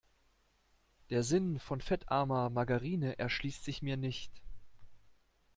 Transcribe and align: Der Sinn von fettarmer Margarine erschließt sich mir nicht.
Der 1.11 1.21
Sinn 1.21 1.59
von 1.59 1.79
fettarmer 1.79 2.49
Margarine 2.49 3.19
erschließt 3.19 3.63
sich 3.63 3.83
mir 3.83 3.97
nicht. 3.97 4.41